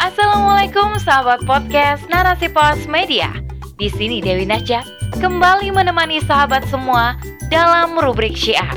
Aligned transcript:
Assalamualaikum 0.00 0.96
sahabat 1.04 1.44
podcast 1.44 2.00
Narasi 2.08 2.48
Pos 2.48 2.88
Media. 2.88 3.28
Di 3.76 3.92
sini 3.92 4.24
Dewi 4.24 4.48
Najat 4.48 4.88
kembali 5.20 5.68
menemani 5.68 6.24
sahabat 6.24 6.64
semua 6.72 7.12
dalam 7.52 7.92
rubrik 8.00 8.32
syiar. 8.32 8.72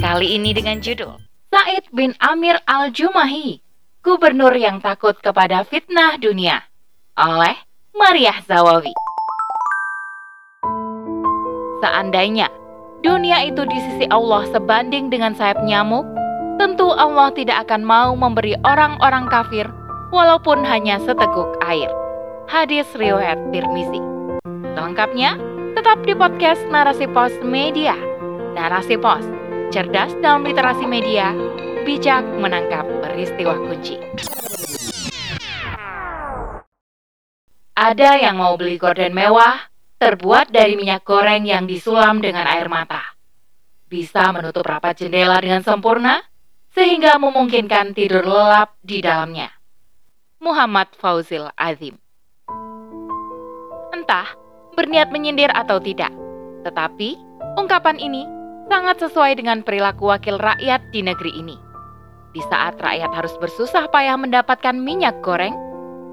Kali 0.00 0.40
ini 0.40 0.56
dengan 0.56 0.80
judul 0.80 1.20
Said 1.52 1.92
bin 1.92 2.16
Amir 2.24 2.56
Al-Jumahi, 2.64 3.60
gubernur 4.00 4.56
yang 4.56 4.80
takut 4.80 5.12
kepada 5.20 5.60
fitnah 5.68 6.16
dunia 6.16 6.64
oleh 7.20 7.60
Mariah 7.92 8.40
Zawawi. 8.48 8.96
Seandainya 11.84 12.48
dunia 13.04 13.44
itu 13.44 13.60
di 13.68 13.76
sisi 13.76 14.08
Allah 14.08 14.48
sebanding 14.48 15.12
dengan 15.12 15.36
sayap 15.36 15.60
nyamuk, 15.68 16.08
tentu 16.56 16.88
Allah 16.96 17.28
tidak 17.36 17.68
akan 17.68 17.84
mau 17.84 18.16
memberi 18.16 18.56
orang-orang 18.64 19.28
kafir 19.28 19.68
walaupun 20.10 20.66
hanya 20.66 20.98
seteguk 21.02 21.54
air. 21.62 21.90
Hadis 22.50 22.86
riwayat 22.98 23.38
Tirmizi. 23.54 24.02
Selengkapnya 24.74 25.38
tetap 25.78 26.02
di 26.02 26.18
podcast 26.18 26.60
Narasi 26.66 27.06
Pos 27.06 27.30
Media. 27.46 27.94
Narasi 28.58 28.98
Pos, 28.98 29.22
cerdas 29.70 30.10
dalam 30.18 30.42
literasi 30.42 30.82
media, 30.82 31.30
bijak 31.86 32.26
menangkap 32.42 32.82
peristiwa 32.98 33.54
kunci. 33.54 33.96
Ada 37.78 38.20
yang 38.20 38.36
mau 38.36 38.58
beli 38.58 38.76
gorden 38.76 39.14
mewah, 39.14 39.70
terbuat 40.02 40.50
dari 40.50 40.74
minyak 40.74 41.06
goreng 41.06 41.46
yang 41.46 41.64
disulam 41.64 42.18
dengan 42.20 42.44
air 42.50 42.66
mata. 42.68 43.00
Bisa 43.86 44.34
menutup 44.34 44.66
rapat 44.66 45.06
jendela 45.06 45.38
dengan 45.40 45.62
sempurna, 45.64 46.20
sehingga 46.74 47.16
memungkinkan 47.16 47.94
tidur 47.94 48.26
lelap 48.26 48.76
di 48.82 49.00
dalamnya. 49.00 49.59
Muhammad 50.40 50.88
Fauzil 50.96 51.52
Azim 51.60 52.00
Entah 53.92 54.24
berniat 54.72 55.12
menyindir 55.12 55.52
atau 55.52 55.76
tidak, 55.76 56.08
tetapi 56.64 57.20
ungkapan 57.60 58.00
ini 58.00 58.24
sangat 58.72 59.04
sesuai 59.04 59.36
dengan 59.36 59.60
perilaku 59.60 60.08
wakil 60.08 60.40
rakyat 60.40 60.80
di 60.96 61.04
negeri 61.04 61.36
ini. 61.36 61.60
Di 62.32 62.40
saat 62.48 62.80
rakyat 62.80 63.12
harus 63.12 63.36
bersusah 63.36 63.92
payah 63.92 64.16
mendapatkan 64.16 64.80
minyak 64.80 65.20
goreng, 65.20 65.52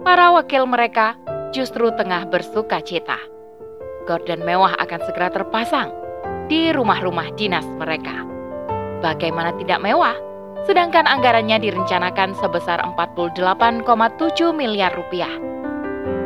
para 0.04 0.36
wakil 0.36 0.68
mereka 0.68 1.16
justru 1.56 1.88
tengah 1.96 2.28
bersuka 2.28 2.84
cita. 2.84 3.16
Gorden 4.12 4.44
mewah 4.44 4.76
akan 4.76 5.08
segera 5.08 5.32
terpasang 5.32 5.96
di 6.52 6.76
rumah-rumah 6.76 7.32
dinas 7.40 7.64
mereka. 7.80 8.28
Bagaimana 9.00 9.56
tidak 9.56 9.80
mewah 9.80 10.20
sedangkan 10.66 11.06
anggarannya 11.06 11.62
direncanakan 11.62 12.34
sebesar 12.40 12.82
48,7 12.82 13.38
miliar 14.56 14.96
rupiah. 14.98 15.30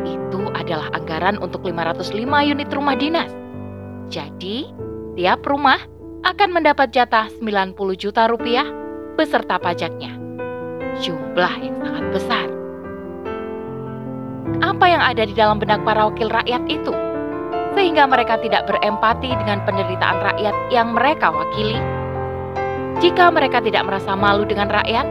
Itu 0.08 0.48
adalah 0.56 0.94
anggaran 0.96 1.42
untuk 1.44 1.68
505 1.68 2.16
unit 2.48 2.70
rumah 2.72 2.96
dinas. 2.96 3.34
Jadi, 4.08 4.72
tiap 5.20 5.44
rumah 5.44 5.82
akan 6.24 6.50
mendapat 6.54 6.94
jatah 6.94 7.28
90 7.42 7.76
juta 7.98 8.30
rupiah 8.30 8.68
beserta 9.20 9.60
pajaknya. 9.60 10.16
Jumlah 11.02 11.54
yang 11.60 11.76
sangat 11.82 12.06
besar. 12.14 12.48
Apa 14.62 14.86
yang 14.86 15.02
ada 15.02 15.24
di 15.26 15.34
dalam 15.34 15.58
benak 15.58 15.82
para 15.82 16.06
wakil 16.06 16.30
rakyat 16.30 16.64
itu? 16.70 16.94
Sehingga 17.74 18.04
mereka 18.06 18.36
tidak 18.44 18.68
berempati 18.68 19.32
dengan 19.32 19.64
penderitaan 19.64 20.20
rakyat 20.22 20.56
yang 20.70 20.92
mereka 20.92 21.32
wakili 21.32 22.01
jika 23.02 23.34
mereka 23.34 23.58
tidak 23.66 23.90
merasa 23.90 24.14
malu 24.14 24.46
dengan 24.46 24.70
rakyat, 24.70 25.10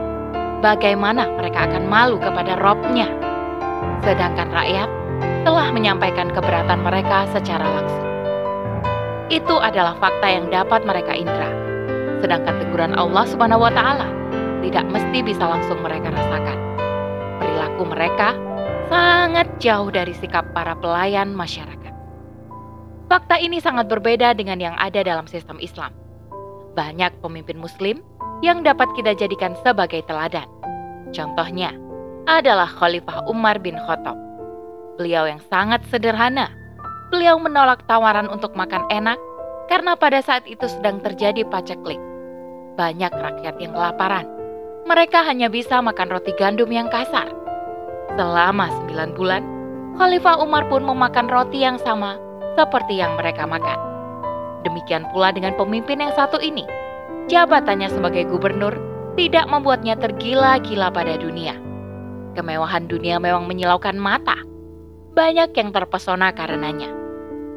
bagaimana 0.62 1.27
mereka 1.34 1.66
akan 1.66 1.91
malu 1.91 2.22
kepada 2.22 2.55
robnya? 2.62 3.10
Sedangkan 4.06 4.47
rakyat 4.55 4.86
telah 5.42 5.74
menyampaikan 5.74 6.30
keberatan 6.30 6.86
mereka 6.86 7.27
secara 7.34 7.66
langsung. 7.66 8.06
Itu 9.27 9.58
adalah 9.58 9.98
fakta 9.98 10.27
yang 10.30 10.47
dapat 10.55 10.87
mereka 10.87 11.19
indra. 11.19 11.50
Sedangkan 12.22 12.62
teguran 12.62 12.94
Allah 12.94 13.26
Subhanahu 13.26 13.66
wa 13.66 13.75
taala 13.75 14.06
tidak 14.62 14.86
mesti 14.86 15.26
bisa 15.26 15.42
langsung 15.50 15.82
mereka 15.82 16.15
rasakan. 16.15 16.59
Perilaku 17.42 17.82
mereka 17.91 18.38
sangat 18.86 19.50
jauh 19.59 19.91
dari 19.91 20.15
sikap 20.15 20.47
para 20.54 20.78
pelayan 20.78 21.34
masyarakat. 21.34 21.94
Fakta 23.10 23.42
ini 23.42 23.59
sangat 23.59 23.91
berbeda 23.91 24.31
dengan 24.38 24.62
yang 24.62 24.78
ada 24.78 25.03
dalam 25.03 25.26
sistem 25.26 25.59
Islam 25.59 25.91
banyak 26.75 27.10
pemimpin 27.20 27.58
Muslim 27.58 28.03
yang 28.41 28.64
dapat 28.64 28.88
kita 28.97 29.12
jadikan 29.16 29.53
sebagai 29.60 30.00
teladan. 30.08 30.48
Contohnya 31.10 31.75
adalah 32.31 32.69
Khalifah 32.69 33.26
Umar 33.26 33.58
bin 33.60 33.76
Khattab. 33.76 34.16
Beliau 34.97 35.26
yang 35.26 35.41
sangat 35.48 35.82
sederhana. 35.88 36.53
Beliau 37.10 37.41
menolak 37.42 37.82
tawaran 37.91 38.30
untuk 38.30 38.54
makan 38.54 38.86
enak 38.92 39.19
karena 39.66 39.98
pada 39.98 40.22
saat 40.22 40.47
itu 40.47 40.66
sedang 40.70 41.03
terjadi 41.03 41.42
paceklik. 41.48 41.98
Banyak 42.78 43.10
rakyat 43.10 43.59
yang 43.59 43.75
kelaparan. 43.75 44.26
Mereka 44.86 45.26
hanya 45.26 45.50
bisa 45.50 45.82
makan 45.82 46.09
roti 46.09 46.32
gandum 46.38 46.70
yang 46.70 46.86
kasar. 46.86 47.28
Selama 48.14 48.70
sembilan 48.70 49.10
bulan, 49.14 49.42
Khalifah 49.98 50.38
Umar 50.41 50.70
pun 50.70 50.86
memakan 50.86 51.26
roti 51.28 51.62
yang 51.62 51.76
sama 51.82 52.16
seperti 52.54 52.98
yang 52.98 53.19
mereka 53.19 53.44
makan. 53.47 53.90
Demikian 54.66 55.09
pula 55.10 55.32
dengan 55.32 55.56
pemimpin 55.56 56.04
yang 56.04 56.12
satu 56.12 56.37
ini. 56.41 56.65
Jabatannya 57.32 57.88
sebagai 57.88 58.28
gubernur 58.28 58.76
tidak 59.16 59.48
membuatnya 59.48 59.97
tergila-gila 59.97 60.93
pada 60.93 61.16
dunia. 61.16 61.56
Kemewahan 62.37 62.87
dunia 62.87 63.19
memang 63.19 63.48
menyilaukan 63.48 63.97
mata. 63.98 64.38
Banyak 65.16 65.50
yang 65.56 65.75
terpesona 65.75 66.31
karenanya. 66.31 66.88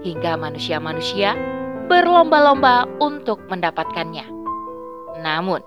Hingga 0.02 0.36
manusia-manusia 0.36 1.38
berlomba-lomba 1.88 2.90
untuk 3.00 3.40
mendapatkannya. 3.47 4.25
Namun, 5.22 5.62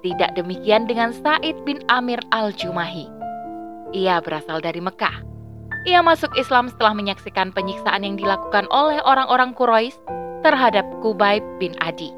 tidak 0.00 0.34
demikian 0.38 0.88
dengan 0.88 1.12
Said 1.12 1.54
bin 1.68 1.82
Amir 1.90 2.18
al-Jumahi. 2.32 3.10
Ia 3.94 4.18
berasal 4.22 4.62
dari 4.62 4.82
Mekah. 4.82 5.22
Ia 5.86 6.02
masuk 6.02 6.34
Islam 6.34 6.66
setelah 6.66 6.98
menyaksikan 6.98 7.54
penyiksaan 7.54 8.02
yang 8.02 8.18
dilakukan 8.18 8.66
oleh 8.74 8.98
orang-orang 9.06 9.54
Quraisy 9.54 9.94
terhadap 10.46 10.86
Kubaib 11.02 11.42
bin 11.58 11.74
Adi. 11.82 12.14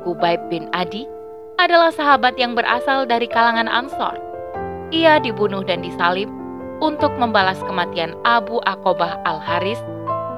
Kubaib 0.00 0.40
bin 0.48 0.64
Adi 0.72 1.04
adalah 1.60 1.92
sahabat 1.92 2.40
yang 2.40 2.56
berasal 2.56 3.04
dari 3.04 3.28
kalangan 3.28 3.68
Ansor. 3.68 4.16
Ia 4.96 5.20
dibunuh 5.20 5.60
dan 5.60 5.84
disalib 5.84 6.32
untuk 6.80 7.12
membalas 7.20 7.60
kematian 7.68 8.16
Abu 8.24 8.64
Akobah 8.64 9.20
al-Haris 9.28 9.76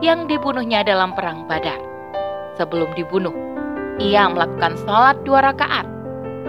yang 0.02 0.26
dibunuhnya 0.26 0.82
dalam 0.82 1.14
perang 1.14 1.46
Badar. 1.46 1.78
Sebelum 2.58 2.90
dibunuh, 2.98 3.32
ia 4.02 4.26
melakukan 4.26 4.74
sholat 4.82 5.14
dua 5.22 5.46
rakaat. 5.46 5.86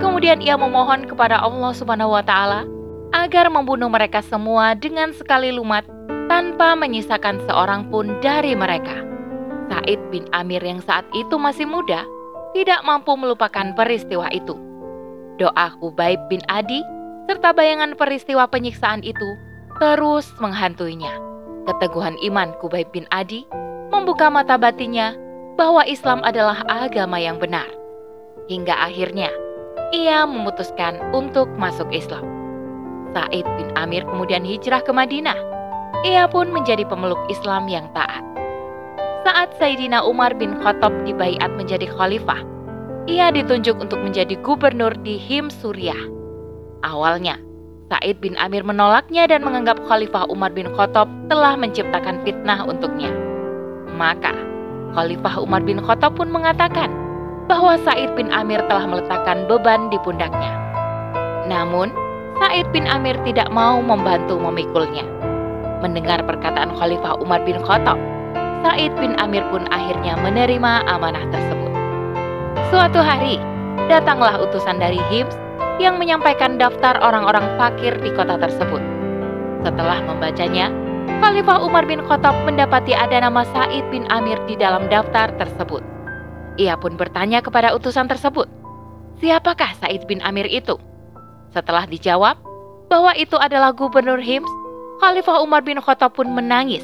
Kemudian 0.02 0.42
ia 0.42 0.58
memohon 0.58 1.06
kepada 1.06 1.38
Allah 1.38 1.70
Subhanahu 1.78 2.18
wa 2.18 2.26
taala 2.26 2.66
agar 3.14 3.54
membunuh 3.54 3.94
mereka 3.94 4.26
semua 4.26 4.74
dengan 4.74 5.14
sekali 5.14 5.54
lumat 5.54 5.86
tanpa 6.34 6.74
menyisakan 6.74 7.46
seorang 7.46 7.94
pun 7.94 8.18
dari 8.26 8.58
mereka. 8.58 9.07
Said 9.68 10.00
bin 10.12 10.24
Amir 10.32 10.64
yang 10.64 10.80
saat 10.80 11.04
itu 11.12 11.36
masih 11.36 11.68
muda 11.68 12.08
tidak 12.56 12.82
mampu 12.88 13.14
melupakan 13.20 13.76
peristiwa 13.76 14.32
itu. 14.32 14.56
Doa 15.38 15.70
Kubaib 15.78 16.18
bin 16.32 16.42
Adi 16.50 16.82
serta 17.28 17.54
bayangan 17.54 17.94
peristiwa 18.00 18.48
penyiksaan 18.48 19.04
itu 19.04 19.38
terus 19.78 20.26
menghantuinya. 20.40 21.12
Keteguhan 21.68 22.16
iman 22.32 22.56
Kubaib 22.64 22.90
bin 22.96 23.06
Adi 23.12 23.44
membuka 23.92 24.32
mata 24.32 24.56
batinnya 24.56 25.14
bahwa 25.60 25.84
Islam 25.84 26.24
adalah 26.24 26.64
agama 26.72 27.20
yang 27.20 27.38
benar. 27.38 27.68
Hingga 28.48 28.74
akhirnya 28.74 29.28
ia 29.92 30.24
memutuskan 30.24 30.98
untuk 31.12 31.52
masuk 31.60 31.92
Islam. 31.92 32.24
Said 33.12 33.46
bin 33.60 33.70
Amir 33.76 34.08
kemudian 34.08 34.48
hijrah 34.48 34.80
ke 34.80 34.96
Madinah. 34.96 35.38
Ia 36.08 36.30
pun 36.32 36.54
menjadi 36.54 36.88
pemeluk 36.88 37.20
Islam 37.28 37.68
yang 37.68 37.90
taat 37.92 38.37
saat 39.28 39.52
Sayyidina 39.60 40.08
Umar 40.08 40.32
bin 40.40 40.56
Khattab 40.64 41.04
dibaiat 41.04 41.52
menjadi 41.60 41.84
khalifah. 42.00 42.48
Ia 43.12 43.28
ditunjuk 43.36 43.76
untuk 43.76 44.00
menjadi 44.00 44.40
gubernur 44.40 44.96
di 45.04 45.20
Him 45.20 45.52
Suriah. 45.52 46.00
Awalnya, 46.88 47.36
Said 47.92 48.24
bin 48.24 48.40
Amir 48.40 48.64
menolaknya 48.64 49.28
dan 49.28 49.44
menganggap 49.44 49.84
Khalifah 49.84 50.32
Umar 50.32 50.56
bin 50.56 50.72
Khattab 50.72 51.12
telah 51.28 51.60
menciptakan 51.60 52.24
fitnah 52.24 52.64
untuknya. 52.64 53.12
Maka, 54.00 54.32
Khalifah 54.96 55.44
Umar 55.44 55.60
bin 55.68 55.84
Khattab 55.84 56.16
pun 56.16 56.32
mengatakan 56.32 56.88
bahwa 57.52 57.76
Said 57.84 58.16
bin 58.16 58.32
Amir 58.32 58.64
telah 58.72 58.88
meletakkan 58.88 59.44
beban 59.52 59.92
di 59.92 60.00
pundaknya. 60.08 60.56
Namun, 61.52 61.92
Said 62.40 62.72
bin 62.72 62.88
Amir 62.88 63.20
tidak 63.28 63.52
mau 63.52 63.84
membantu 63.84 64.40
memikulnya. 64.40 65.04
Mendengar 65.84 66.24
perkataan 66.24 66.76
Khalifah 66.80 67.20
Umar 67.20 67.44
bin 67.48 67.60
Khattab, 67.64 68.00
Said 68.66 68.94
bin 68.98 69.14
Amir 69.22 69.46
pun 69.54 69.66
akhirnya 69.70 70.18
menerima 70.22 70.86
amanah 70.90 71.26
tersebut. 71.30 71.72
Suatu 72.74 73.00
hari, 73.00 73.38
datanglah 73.88 74.42
utusan 74.44 74.82
dari 74.82 75.00
Hims 75.08 75.34
yang 75.78 76.02
menyampaikan 76.02 76.58
daftar 76.58 76.98
orang-orang 77.00 77.46
fakir 77.56 77.94
di 78.02 78.10
kota 78.18 78.36
tersebut. 78.36 78.82
Setelah 79.62 80.02
membacanya, 80.04 80.74
Khalifah 81.22 81.64
Umar 81.64 81.86
bin 81.86 82.02
Khattab 82.04 82.36
mendapati 82.44 82.94
ada 82.94 83.22
nama 83.22 83.46
Said 83.54 83.86
bin 83.94 84.06
Amir 84.10 84.38
di 84.50 84.58
dalam 84.58 84.90
daftar 84.90 85.34
tersebut. 85.38 85.82
Ia 86.58 86.74
pun 86.78 86.98
bertanya 86.98 87.40
kepada 87.46 87.72
utusan 87.78 88.10
tersebut, 88.10 88.50
siapakah 89.22 89.78
Said 89.78 90.10
bin 90.10 90.20
Amir 90.26 90.50
itu? 90.50 90.78
Setelah 91.54 91.86
dijawab 91.86 92.42
bahwa 92.90 93.14
itu 93.14 93.38
adalah 93.38 93.72
gubernur 93.72 94.20
Hims, 94.20 94.50
Khalifah 94.98 95.46
Umar 95.46 95.62
bin 95.62 95.78
Khattab 95.78 96.18
pun 96.18 96.28
menangis. 96.34 96.82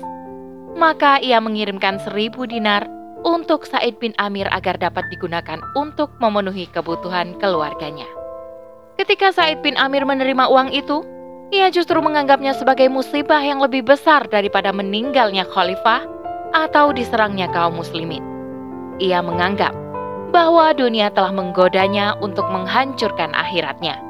Maka 0.73 1.21
ia 1.21 1.37
mengirimkan 1.37 2.01
seribu 2.01 2.49
dinar 2.49 2.89
untuk 3.23 3.63
Said 3.63 3.97
bin 4.01 4.11
Amir 4.19 4.49
agar 4.51 4.75
dapat 4.77 5.07
digunakan 5.13 5.61
untuk 5.77 6.11
memenuhi 6.19 6.67
kebutuhan 6.69 7.37
keluarganya. 7.39 8.09
Ketika 8.99 9.33
Said 9.33 9.63
bin 9.65 9.79
Amir 9.79 10.05
menerima 10.05 10.49
uang 10.49 10.69
itu, 10.73 11.01
ia 11.53 11.69
justru 11.69 12.01
menganggapnya 12.01 12.57
sebagai 12.57 12.89
musibah 12.89 13.41
yang 13.41 13.61
lebih 13.61 13.85
besar 13.85 14.25
daripada 14.25 14.73
meninggalnya 14.73 15.45
khalifah 15.45 16.05
atau 16.53 16.93
diserangnya 16.93 17.49
kaum 17.49 17.77
muslimin. 17.77 18.21
Ia 18.97 19.21
menganggap 19.21 19.73
bahwa 20.33 20.73
dunia 20.73 21.13
telah 21.13 21.29
menggodanya 21.29 22.17
untuk 22.21 22.45
menghancurkan 22.49 23.33
akhiratnya. 23.37 24.01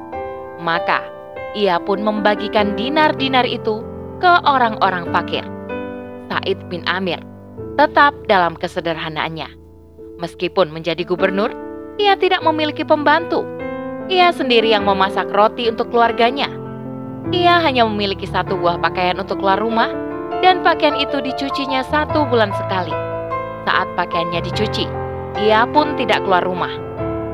Maka, 0.64 1.04
ia 1.52 1.80
pun 1.84 2.00
membagikan 2.00 2.80
dinar-dinar 2.80 3.44
itu 3.44 3.84
ke 4.24 4.34
orang-orang 4.48 5.08
fakir. 5.12 5.44
Said 6.34 6.58
bin 6.74 6.82
Amir 6.90 7.22
tetap 7.78 8.18
dalam 8.26 8.58
kesederhanaannya. 8.58 9.46
Meskipun 10.18 10.74
menjadi 10.74 11.06
gubernur, 11.06 11.54
ia 12.02 12.18
tidak 12.18 12.42
memiliki 12.42 12.82
pembantu. 12.82 13.46
Ia 14.10 14.34
sendiri 14.34 14.74
yang 14.74 14.90
memasak 14.90 15.30
roti 15.30 15.70
untuk 15.70 15.94
keluarganya 15.94 16.64
ia 17.32 17.56
hanya 17.64 17.88
memiliki 17.88 18.28
satu 18.28 18.60
buah 18.60 18.84
pakaian 18.84 19.16
untuk 19.16 19.40
keluar 19.40 19.56
rumah, 19.56 19.88
dan 20.44 20.60
pakaian 20.60 21.00
itu 21.00 21.24
dicucinya 21.24 21.80
satu 21.88 22.28
bulan 22.28 22.52
sekali. 22.52 22.92
Saat 23.64 23.88
pakaiannya 23.96 24.44
dicuci, 24.44 24.84
ia 25.40 25.64
pun 25.72 25.96
tidak 25.96 26.22
keluar 26.28 26.44
rumah. 26.44 26.74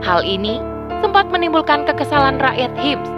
Hal 0.06 0.22
ini 0.22 0.62
sempat 1.02 1.34
menimbulkan 1.34 1.90
kekesalan 1.90 2.38
rakyat 2.38 2.70
Hims, 2.78 3.10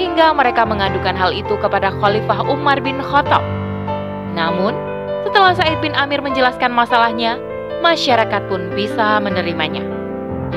hingga 0.00 0.32
mereka 0.32 0.64
mengadukan 0.64 1.12
hal 1.12 1.36
itu 1.36 1.52
kepada 1.60 1.92
Khalifah 2.00 2.48
Umar 2.48 2.80
bin 2.80 2.96
Khattab. 3.04 3.44
Namun, 4.32 4.72
setelah 5.26 5.58
Said 5.58 5.82
bin 5.82 5.90
Amir 5.98 6.22
menjelaskan 6.22 6.70
masalahnya, 6.70 7.34
masyarakat 7.82 8.46
pun 8.46 8.70
bisa 8.78 9.18
menerimanya. 9.18 9.82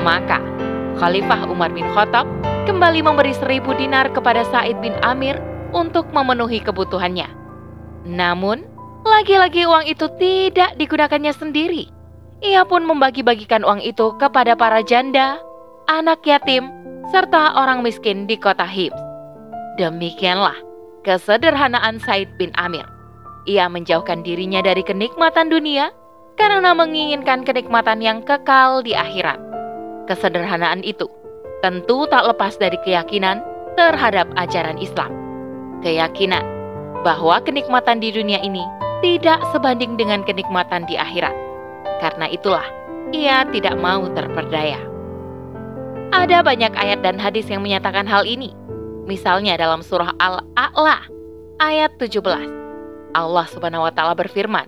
Maka, 0.06 0.38
Khalifah 1.02 1.50
Umar 1.50 1.74
bin 1.74 1.90
Khattab 1.90 2.30
kembali 2.70 3.02
memberi 3.02 3.34
seribu 3.34 3.74
dinar 3.74 4.14
kepada 4.14 4.46
Said 4.46 4.78
bin 4.78 4.94
Amir 5.02 5.42
untuk 5.74 6.06
memenuhi 6.14 6.62
kebutuhannya. 6.62 7.26
Namun, 8.06 8.62
lagi-lagi 9.02 9.66
uang 9.66 9.90
itu 9.90 10.06
tidak 10.22 10.78
digunakannya 10.78 11.34
sendiri. 11.34 11.90
Ia 12.40 12.62
pun 12.62 12.86
membagi-bagikan 12.86 13.66
uang 13.66 13.82
itu 13.82 14.14
kepada 14.22 14.54
para 14.54 14.86
janda, 14.86 15.42
anak 15.90 16.22
yatim, 16.22 16.70
serta 17.10 17.58
orang 17.58 17.82
miskin 17.82 18.30
di 18.30 18.38
kota 18.38 18.64
Hims. 18.64 18.94
Demikianlah 19.82 20.54
kesederhanaan 21.02 21.98
Said 21.98 22.30
bin 22.38 22.54
Amir. 22.54 22.99
Ia 23.48 23.68
menjauhkan 23.72 24.20
dirinya 24.20 24.60
dari 24.60 24.84
kenikmatan 24.84 25.48
dunia 25.48 25.92
karena 26.36 26.76
menginginkan 26.76 27.44
kenikmatan 27.44 28.00
yang 28.04 28.20
kekal 28.24 28.84
di 28.84 28.92
akhirat. 28.92 29.40
Kesederhanaan 30.08 30.84
itu 30.84 31.08
tentu 31.64 32.08
tak 32.08 32.24
lepas 32.24 32.56
dari 32.56 32.76
keyakinan 32.84 33.40
terhadap 33.76 34.28
ajaran 34.36 34.76
Islam 34.80 35.20
keyakinan 35.80 36.44
bahwa 37.02 37.40
kenikmatan 37.40 37.98
di 37.98 38.12
dunia 38.12 38.38
ini 38.44 38.62
tidak 39.00 39.40
sebanding 39.50 39.96
dengan 39.96 40.20
kenikmatan 40.22 40.84
di 40.84 40.94
akhirat. 41.00 41.32
Karena 42.04 42.28
itulah 42.28 42.64
ia 43.10 43.48
tidak 43.48 43.76
mau 43.80 44.04
terperdaya. 44.12 44.78
Ada 46.12 46.44
banyak 46.44 46.76
ayat 46.76 47.00
dan 47.00 47.16
hadis 47.16 47.48
yang 47.48 47.64
menyatakan 47.64 48.04
hal 48.04 48.28
ini. 48.28 48.52
Misalnya 49.08 49.56
dalam 49.56 49.80
surah 49.80 50.12
Al-A'la 50.20 51.08
ayat 51.58 51.96
17. 51.96 52.59
Allah 53.14 53.46
Subhanahu 53.50 53.86
wa 53.86 53.92
taala 53.92 54.14
berfirman, 54.14 54.66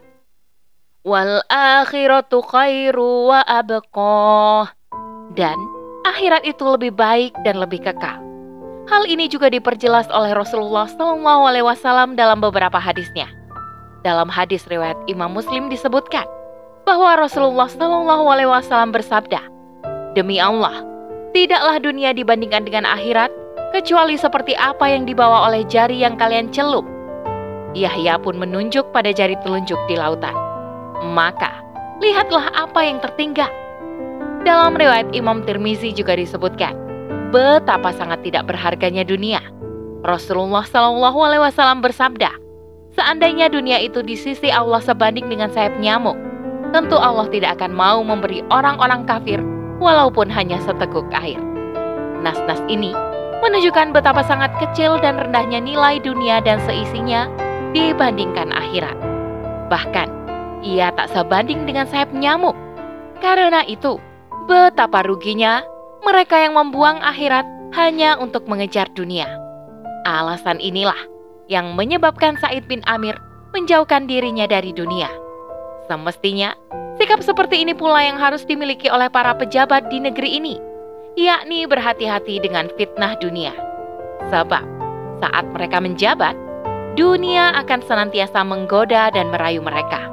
"Wal 1.06 1.42
akhiratu 1.50 2.42
khairu 2.42 3.30
wa 3.30 3.40
abqah." 3.46 4.74
Dan 5.32 5.56
akhirat 6.04 6.44
itu 6.44 6.62
lebih 6.66 6.92
baik 6.92 7.32
dan 7.46 7.56
lebih 7.56 7.80
kekal. 7.80 8.20
Hal 8.90 9.06
ini 9.06 9.30
juga 9.30 9.48
diperjelas 9.48 10.10
oleh 10.10 10.34
Rasulullah 10.34 10.90
SAW 10.90 12.18
dalam 12.18 12.42
beberapa 12.42 12.76
hadisnya. 12.76 13.30
Dalam 14.02 14.26
hadis 14.26 14.66
riwayat 14.66 14.98
Imam 15.06 15.30
Muslim 15.30 15.70
disebutkan 15.70 16.26
bahwa 16.82 17.14
Rasulullah 17.14 17.70
SAW 17.70 18.90
bersabda, 18.90 19.40
Demi 20.12 20.42
Allah, 20.42 20.82
tidaklah 21.32 21.80
dunia 21.80 22.12
dibandingkan 22.12 22.66
dengan 22.66 22.84
akhirat 22.84 23.30
kecuali 23.72 24.20
seperti 24.20 24.52
apa 24.58 24.84
yang 24.90 25.08
dibawa 25.08 25.48
oleh 25.48 25.64
jari 25.70 26.04
yang 26.04 26.20
kalian 26.20 26.52
celup. 26.52 26.84
Yahya 27.72 28.20
pun 28.20 28.36
menunjuk 28.36 28.92
pada 28.92 29.12
jari 29.12 29.36
telunjuk 29.40 29.80
di 29.88 29.96
lautan. 29.96 30.36
Maka, 31.12 31.64
lihatlah 32.04 32.52
apa 32.52 32.80
yang 32.84 33.00
tertinggal. 33.00 33.48
Dalam 34.44 34.76
riwayat 34.76 35.08
Imam 35.16 35.40
Tirmizi 35.46 35.94
juga 35.96 36.18
disebutkan, 36.18 36.76
betapa 37.32 37.94
sangat 37.96 38.20
tidak 38.26 38.50
berharganya 38.50 39.06
dunia. 39.06 39.40
Rasulullah 40.02 40.66
Shallallahu 40.66 41.18
Alaihi 41.22 41.42
Wasallam 41.48 41.80
bersabda, 41.80 42.34
seandainya 42.98 43.48
dunia 43.48 43.78
itu 43.80 44.02
di 44.02 44.18
sisi 44.18 44.50
Allah 44.50 44.82
sebanding 44.82 45.30
dengan 45.30 45.48
sayap 45.48 45.78
nyamuk, 45.78 46.18
tentu 46.74 46.98
Allah 46.98 47.30
tidak 47.30 47.56
akan 47.56 47.72
mau 47.72 48.02
memberi 48.02 48.42
orang-orang 48.50 49.06
kafir 49.06 49.38
walaupun 49.78 50.26
hanya 50.28 50.58
seteguk 50.66 51.06
air. 51.14 51.38
Nas-nas 52.20 52.60
ini 52.66 52.92
menunjukkan 53.42 53.90
betapa 53.90 54.22
sangat 54.22 54.54
kecil 54.62 55.02
dan 55.02 55.18
rendahnya 55.18 55.58
nilai 55.58 55.98
dunia 55.98 56.38
dan 56.42 56.62
seisinya 56.62 57.26
dibandingkan 57.72 58.52
akhirat. 58.52 58.96
Bahkan, 59.68 60.08
ia 60.62 60.92
tak 60.94 61.10
sebanding 61.10 61.64
dengan 61.64 61.88
sayap 61.88 62.12
nyamuk. 62.12 62.54
Karena 63.18 63.64
itu, 63.64 63.98
betapa 64.46 65.02
ruginya 65.02 65.64
mereka 66.02 66.38
yang 66.38 66.54
membuang 66.58 67.00
akhirat 67.00 67.46
hanya 67.72 68.20
untuk 68.20 68.44
mengejar 68.46 68.90
dunia. 68.92 69.26
Alasan 70.04 70.58
inilah 70.60 70.98
yang 71.46 71.72
menyebabkan 71.78 72.36
Said 72.38 72.66
bin 72.66 72.82
Amir 72.90 73.16
menjauhkan 73.54 74.10
dirinya 74.10 74.44
dari 74.50 74.74
dunia. 74.74 75.08
Semestinya, 75.86 76.56
sikap 76.98 77.22
seperti 77.22 77.62
ini 77.62 77.72
pula 77.76 78.02
yang 78.02 78.18
harus 78.18 78.42
dimiliki 78.46 78.90
oleh 78.90 79.06
para 79.12 79.36
pejabat 79.36 79.92
di 79.92 80.02
negeri 80.02 80.42
ini, 80.42 80.54
yakni 81.14 81.68
berhati-hati 81.68 82.42
dengan 82.42 82.70
fitnah 82.74 83.14
dunia. 83.20 83.52
Sebab, 84.30 84.64
saat 85.22 85.44
mereka 85.54 85.78
menjabat, 85.82 86.34
dunia 86.92 87.56
akan 87.56 87.80
senantiasa 87.84 88.44
menggoda 88.44 89.08
dan 89.12 89.32
merayu 89.32 89.64
mereka. 89.64 90.12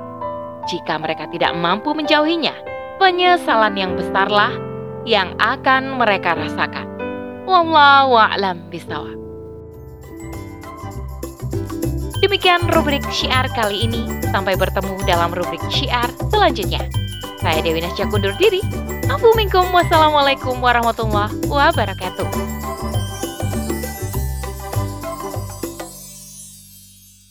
Jika 0.70 1.02
mereka 1.02 1.26
tidak 1.34 1.52
mampu 1.58 1.92
menjauhinya, 1.92 2.54
penyesalan 3.02 3.76
yang 3.76 3.98
besarlah 3.98 4.54
yang 5.04 5.34
akan 5.42 5.98
mereka 5.98 6.38
rasakan. 6.38 6.86
Wallahu 7.50 8.14
a'lam 8.14 8.70
bishawab. 8.70 9.18
Demikian 12.20 12.68
rubrik 12.70 13.02
syiar 13.10 13.48
kali 13.56 13.90
ini. 13.90 14.06
Sampai 14.30 14.54
bertemu 14.60 15.02
dalam 15.08 15.34
rubrik 15.34 15.64
syiar 15.72 16.12
selanjutnya. 16.30 16.84
Saya 17.40 17.64
Dewi 17.64 17.80
Nasya 17.82 18.06
kundur 18.12 18.36
diri. 18.38 18.62
Wassalamualaikum 19.10 20.62
warahmatullahi 20.62 21.34
wabarakatuh. 21.50 22.69